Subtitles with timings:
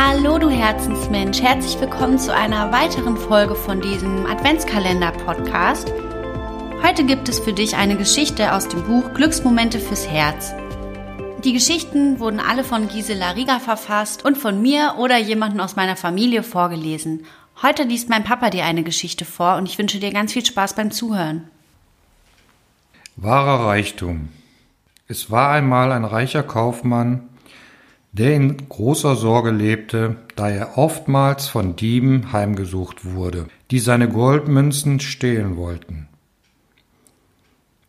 [0.00, 5.92] Hallo du Herzensmensch, herzlich willkommen zu einer weiteren Folge von diesem Adventskalender-Podcast.
[6.84, 10.54] Heute gibt es für dich eine Geschichte aus dem Buch Glücksmomente fürs Herz.
[11.42, 15.96] Die Geschichten wurden alle von Gisela Rieger verfasst und von mir oder jemanden aus meiner
[15.96, 17.26] Familie vorgelesen.
[17.60, 20.76] Heute liest mein Papa dir eine Geschichte vor und ich wünsche dir ganz viel Spaß
[20.76, 21.50] beim Zuhören.
[23.16, 24.28] Wahrer Reichtum.
[25.08, 27.28] Es war einmal ein reicher Kaufmann,
[28.12, 35.00] der in großer Sorge lebte, da er oftmals von Dieben heimgesucht wurde, die seine Goldmünzen
[35.00, 36.08] stehlen wollten.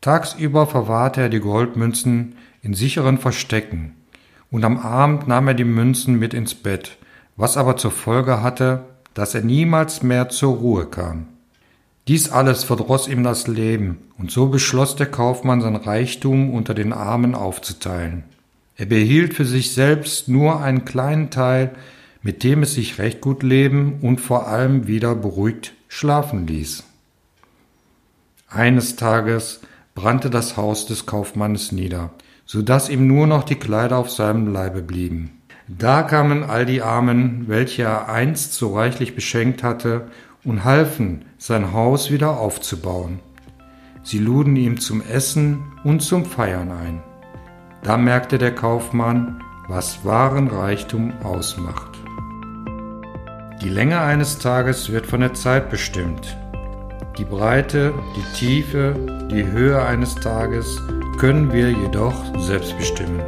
[0.00, 3.94] Tagsüber verwahrte er die Goldmünzen in sicheren Verstecken,
[4.50, 6.96] und am Abend nahm er die Münzen mit ins Bett,
[7.36, 11.26] was aber zur Folge hatte, dass er niemals mehr zur Ruhe kam.
[12.06, 16.92] Dies alles verdross ihm das Leben, und so beschloss der Kaufmann sein Reichtum unter den
[16.92, 18.24] Armen aufzuteilen.
[18.78, 21.72] Er behielt für sich selbst nur einen kleinen Teil,
[22.22, 26.84] mit dem es sich recht gut leben und vor allem wieder beruhigt schlafen ließ.
[28.48, 29.60] Eines Tages
[29.96, 32.10] brannte das Haus des Kaufmannes nieder,
[32.46, 35.40] so dass ihm nur noch die Kleider auf seinem Leibe blieben.
[35.66, 40.06] Da kamen all die Armen, welche er einst so reichlich beschenkt hatte,
[40.44, 43.18] und halfen, sein Haus wieder aufzubauen.
[44.04, 47.02] Sie luden ihm zum Essen und zum Feiern ein.
[47.82, 51.98] Da merkte der Kaufmann, was wahren Reichtum ausmacht.
[53.62, 56.36] Die Länge eines Tages wird von der Zeit bestimmt.
[57.18, 58.94] Die Breite, die Tiefe,
[59.30, 60.80] die Höhe eines Tages
[61.18, 63.20] können wir jedoch selbst bestimmen.